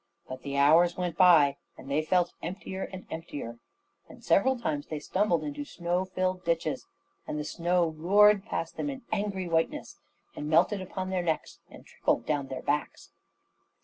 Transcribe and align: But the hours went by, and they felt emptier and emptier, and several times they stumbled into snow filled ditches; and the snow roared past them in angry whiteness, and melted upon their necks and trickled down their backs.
But 0.27 0.41
the 0.41 0.57
hours 0.57 0.97
went 0.97 1.15
by, 1.15 1.57
and 1.77 1.87
they 1.87 2.01
felt 2.01 2.33
emptier 2.41 2.85
and 2.91 3.05
emptier, 3.11 3.59
and 4.09 4.23
several 4.23 4.57
times 4.57 4.87
they 4.87 4.97
stumbled 4.97 5.43
into 5.43 5.63
snow 5.63 6.05
filled 6.05 6.43
ditches; 6.43 6.87
and 7.27 7.37
the 7.37 7.43
snow 7.43 7.89
roared 7.95 8.43
past 8.43 8.77
them 8.77 8.89
in 8.89 9.03
angry 9.11 9.47
whiteness, 9.47 9.99
and 10.35 10.49
melted 10.49 10.81
upon 10.81 11.11
their 11.11 11.21
necks 11.21 11.59
and 11.69 11.85
trickled 11.85 12.25
down 12.25 12.47
their 12.47 12.63
backs. 12.63 13.11